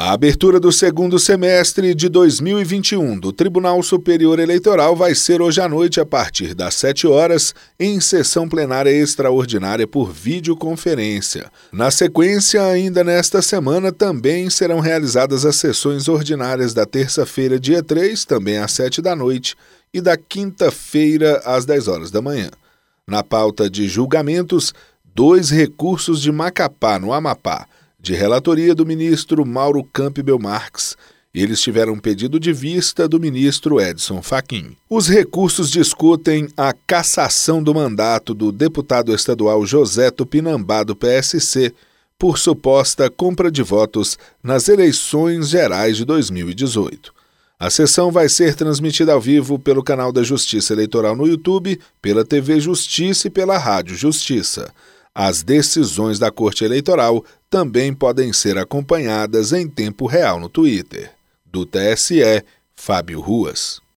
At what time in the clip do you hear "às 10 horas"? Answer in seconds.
21.44-22.10